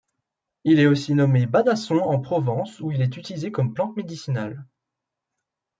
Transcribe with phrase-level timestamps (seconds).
[0.63, 4.65] Il est aussi nommé Badasson en Provence où il est utilisé comme plante médicinale.